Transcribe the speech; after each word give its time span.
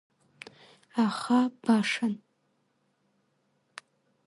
Аха 1.05 1.39
башан. 1.67 2.13